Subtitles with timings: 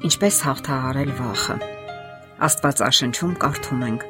[0.00, 1.54] Ինչպես հաղթահարել վախը։
[2.46, 4.04] Աստվածաշնչում կարդում ենք.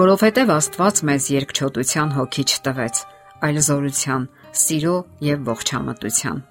[0.00, 3.00] որովհետև Աստված մեզ երկչոտության հոգի չտվեց,
[3.46, 4.26] այլ զորության,
[4.60, 4.96] սիրո
[5.28, 6.42] եւ ողջամտության։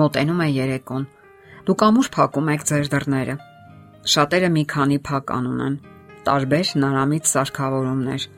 [0.00, 1.06] Մոտենում է երեկոն։
[1.70, 3.38] Դուք ամուր փակում եք ձեր դռները։
[4.10, 5.80] Շատերը մի քանի փական ունեն,
[6.26, 8.28] տարբեր հնարամիտ սարքավորումներ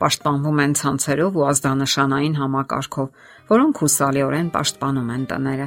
[0.00, 3.08] պաշտպանվում են ցանցերով ու ազդանշանային համակարգով,
[3.50, 5.66] որոնք հուսալիորեն պաշտպանում են տները,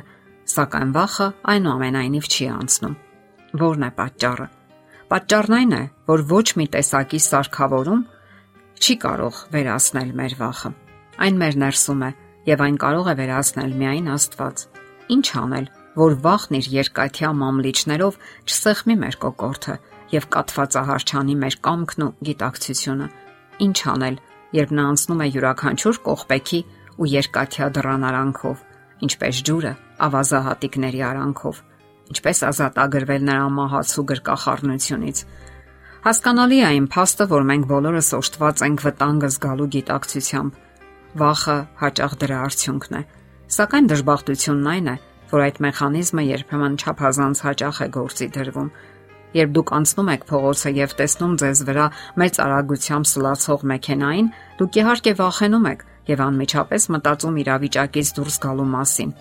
[0.54, 2.96] Սակայն վախը այնուամենայնիվ չի անցնում։
[3.58, 4.46] Որն է պատճառը։
[5.14, 8.04] Պատճառն այն է, որ ոչ մի տեսակի սարքավորում
[8.84, 10.72] չի կարող վերացնել մեր վախը։
[11.26, 12.10] Այն մեր ներսում է
[12.50, 14.66] եւ այն կարող է վերացնել միայն Աստված։
[15.14, 15.68] Ինչ անել,
[16.04, 19.76] որ վախն իր երկաթյա մամլիչներով չսեղմի մեր կոկորթը
[20.14, 23.08] եւ կատվածահարչանի մեր կամքն ու գիտակցությունը։
[23.64, 24.20] Ինչ անել,
[24.60, 26.62] երբ նա անցնում է յուրաքանչյուր կողպեքի
[26.94, 28.64] ու երկաթյա դռանարանքով
[29.04, 29.74] ինչպես ջուրը
[30.08, 31.62] ավազահատիկների արանքով,
[32.14, 35.24] ինչպես ազատ ագրվել նրա մահացու գրկախառնությունից։
[36.04, 40.58] Հասկանալի է այն փաստը, որ մենք բոլորս օժտված ենք վտանգը զգալու գիտակցությամբ։
[41.22, 43.04] Վախը հաճախ դրա արդյունքն է։
[43.54, 44.96] Սակայն դժբախտությունն այն է,
[45.34, 48.70] որ այդ մեխանիզմը երբեմն չափազանց հաճախ է գործի դրվում։
[49.34, 51.86] Երբ դուք անցնում եք փողոցը եւ տեսնում ձեզ վրա
[52.22, 54.28] մեծ արագությամբ սլացող մեքենային,
[54.60, 59.16] դուք իհարկե վախենում եք, եւ անմիջապես մտածում իրավիճակից դուրս գալու մասին։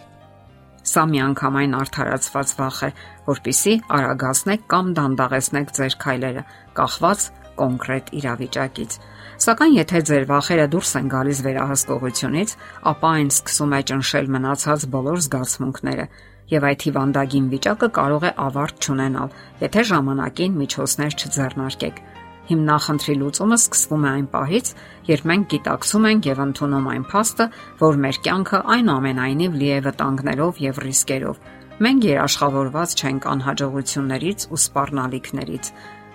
[0.82, 2.90] Սա միանգամայն արդարացված վախ է,
[3.28, 6.42] որpիսի արագացնեք կամ դանդաղեցնեք ձեր քայլերը,
[6.78, 7.26] կախված
[7.62, 8.96] կոնկրետ իրավիճակից։
[9.42, 12.54] Սակայն եթե ձեր վախերը դուրս են գալիս վերահսկողությունից,
[12.92, 16.06] ապա այն սկսում է ճնշել մնացած բոլոր զգացմունքները,
[16.52, 22.02] եւ այդ հիվանդագին վիճակը կարող է ավարտ չունենալ, եթե ժամանակին միջոցներ չձեռնարկեք
[22.50, 24.70] Հիմնախնդրի լուծումը սկսվում է այն պահից,
[25.08, 27.46] երբ մենք գիտակցում ենք եւ ընդունում այն փաստը,
[27.82, 31.42] որ մեր կյանքը այնուամենայնիվ լի է վտանգներով եւ ռիսկերով։
[31.82, 35.70] Մենք երաշխավորված չենք անհաջողություններից ու սպառնալիքներից։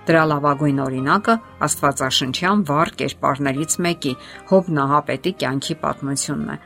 [0.07, 1.33] Դրա լավագույն օրինակը
[1.67, 4.13] Աստվածաշնչյան վառ կերպարներից մեկի
[4.51, 6.57] Հոբ Նահապետի կյանքի պատմությունն է։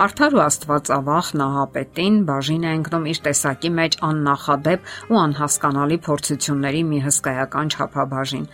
[0.00, 7.00] Արդար ու Աստվածավախ Նահապետին բաժին է ընկնում իր տեսակի մեջ աննախադեպ ու անհասկանալի փորձությունների մի
[7.06, 8.46] հսկայական չափաբաժին,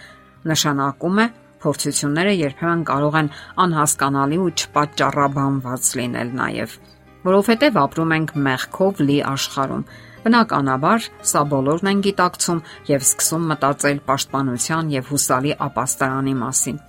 [0.51, 1.27] նշանակում է
[1.67, 3.31] փորձությունները երբեմն կարող են
[3.65, 6.75] անհասկանալի ու չպատճառաբանված լինել նաև,
[7.27, 9.87] որովհետև ապրում ենք մեղքով լի աշխարհում։
[10.27, 16.81] Բնականաբար, սա բոլորն են գիտակցում եւ սկսում մտածել պաշտպանության եւ հուսալի ապաստարանի մասին։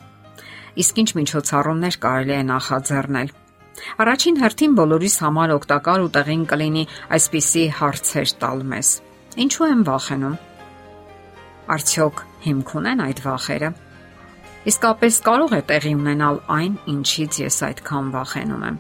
[0.84, 3.32] Իսկ ինչ միջոցառումներ կարելի է նախաձեռնել։
[4.02, 6.84] Առաջին հերթին բոլորիս համար օգտակար ու տեղին կլինի
[7.18, 8.94] այսպիսի հարցեր տալ մեզ։
[9.46, 10.38] Ինչու եմ վախենում։
[11.68, 13.70] Արդյոք հիմք ունեն այդ վախերը։
[14.72, 18.78] Իսկապես կարող է տեղի ունենալ այն, ինչից ես այդքան վախենում եմ։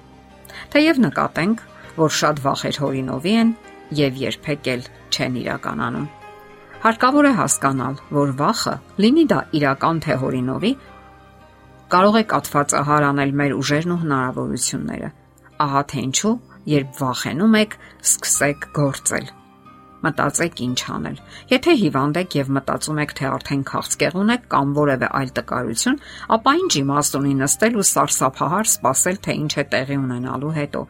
[0.73, 1.63] Թեև նկատենք,
[1.97, 3.51] որ շատ վախեր հորինովի են
[3.99, 6.07] եւ երբեք էլ չեն իրականանում։
[6.87, 10.71] Հարկավոր է հասկանալ, որ վախը, լինի դա իրական թե հորինովի,
[11.91, 15.11] կարող է կատվածահար անել մեր ուժերն ու հնարավորությունները։
[15.67, 16.35] Ահա թե ինչու,
[16.77, 17.77] երբ վախենում եք,
[18.11, 19.35] սկսեք գործել
[20.05, 21.17] մտածեք ինչ անել։
[21.51, 25.99] Եթե հիվանդ եք եւ մտածում եք, թե արդեն քաղցկեղ ունեք կամ որևէ այլ տկարություն,
[26.37, 30.81] ապա ինչ իմաստ ունի նստել ու սարսափահար սպասել, թե ինչ է տեղի ունենալու հետո։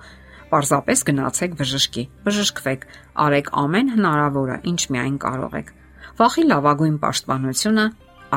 [0.48, 2.86] Պարզապես գնացեք բժշկի, բժշկվեք,
[3.28, 5.74] արեք ամեն հնարավորը, ինչ միայն կարող եք։
[6.18, 7.86] Վախի լավագույն պաշտպանությունը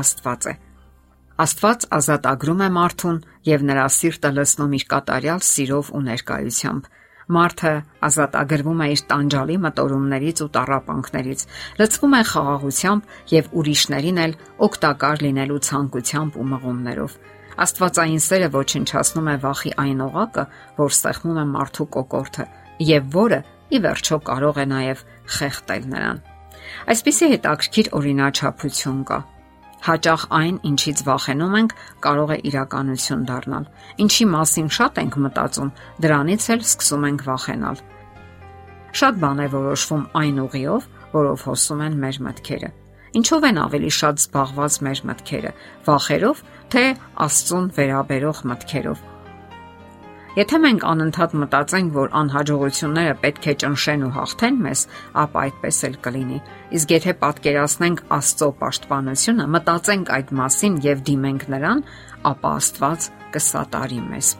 [0.00, 0.54] Աստված է։
[1.40, 6.90] Աստված ազատ ագրում է մարդուն եւ նրա սիրտը լցնում իր կատարյալ սիրով ու ներկայությամբ
[7.30, 7.72] Մարդը
[8.06, 11.44] ազատագրվում է իր տանջալի մտորումներից ու տառապանքներից,
[11.80, 14.34] լցվում է խաղաղությամբ եւ ուրիշներին էլ
[14.66, 17.16] օգտակար լինելու ցանկությամբ ու մղումներով։
[17.60, 20.44] Աստվածային սերը ոչնչացնում է վախի այն օղակը,
[20.80, 22.46] որ սեղմում է մարդու կոկորթը
[22.90, 25.04] եւ որը ի վերջո կարող է նաեւ
[25.36, 26.24] խեղտել նրան։
[26.90, 29.18] Այսպիսի հետաքրքիր օրինաչափություն կա
[29.80, 31.70] Հաճախ այն, ինչից վախենում ենք,
[32.04, 33.68] կարող է իրականություն դառնալ։
[34.04, 35.70] Ինչի մասին շատ ենք մտածում,
[36.04, 37.80] դրանից էլ սկսում ենք վախենալ։
[39.00, 42.70] Շատ բան է որոշվում այն ուղիով, որով հոսում են մեր մտքերը։
[43.20, 45.54] Ինչով են ավելի շատ զբաղված մեր մտքերը՝
[45.88, 46.84] վախերով, թե
[47.26, 49.09] Աստծուն վերաբերող մտքերով։
[50.38, 54.82] Եթե մենք անընդհատ մտածենք, որ անհաջողությունները պետք է ճնշեն ու հաղթեն մեզ,
[55.22, 56.38] ապա այդպես էլ կլինի։
[56.78, 61.82] Իսկ եթե պատկերացնենք Աստծո պաշտպանությունը, մտածենք այդ մասին եւ դիմենք նրան,
[62.30, 64.30] ապա Աստված կսատարի մեզ։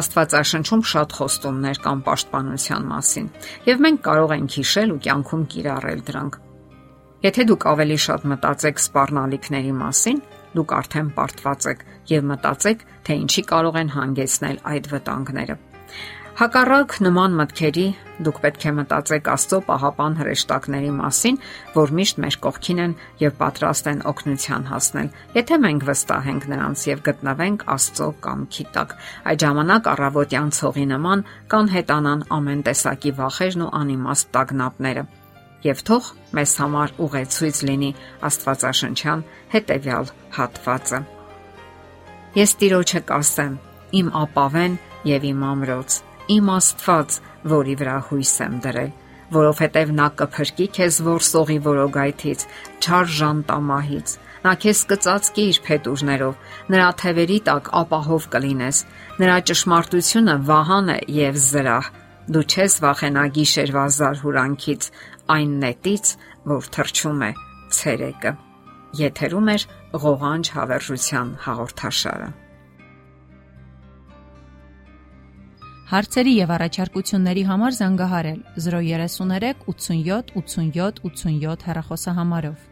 [0.00, 3.30] Աստվածաշնչում շատ խոստումներ կան պաշտպանության մասին,
[3.70, 6.38] եւ մենք կարող ենք հիշել ու կյանքում կիրառել դրանք։
[7.20, 10.20] Եթե դուք ավելի շատ մտածեք սпарնալիքների մասին,
[10.56, 15.60] դուք արդեն պարտված եք եւ մտածեք, թե ինչի կարող են հանգեցնել այդ վտանգները։
[16.40, 17.82] Հակառակ նման մտքերի
[18.24, 21.38] դուք պետք է մտածեք Աստծո պահապան հրեշտակների մասին,
[21.74, 26.86] որ միշտ մեր կողքին են եւ պատրաստ են օգնության հասնել։ Եթե մենք վստահ ենք նրանց
[26.88, 28.98] եւ գտնվենք Աստծո կամքի տակ,
[29.28, 35.08] այդ ժամանակ առավոտյան ցողի նման կան հետանան ամեն տեսակի վախերն ու անիմաստ տագնապները։
[35.66, 37.90] Եվ թող մեզ համար ուղեցույց լինի
[38.30, 39.24] Աստվածաշնչյան
[39.54, 41.00] հետեւյալ հատվածը։
[42.40, 43.58] Ես Տիրոջը կասեմ.
[43.90, 45.94] իմ ապավեն եւ իմ ամրոց
[46.30, 47.14] իմ Աստված,
[47.50, 48.90] որի վրա հույս եմ դրել,
[49.34, 52.44] որովհետև նա կփրկի քեզ որսողի որոգայթից,
[52.84, 54.12] չար ժանտամահից։
[54.44, 56.36] Նա քեզ կծածկի իր փետուրներով,
[56.74, 58.78] նրա թևերի տակ ապահով կլինես։
[59.20, 61.90] Նրա ճշմարտությունը վահան է եւ զրահ։
[62.30, 64.82] Դու չես վախենա գիշերվա զարհուրանքից,
[65.30, 66.12] այն նետից,
[66.50, 67.30] որ թրջում է
[67.76, 68.32] ցերեկը։
[69.00, 69.56] Եթերում է
[70.04, 72.30] ղողանջ հավերժության հաղորդաշարը։
[75.90, 82.69] Հարցերի եւ առաջարկությունների համար զանգահարել 033 87 87 87 հեռախոսահամարով։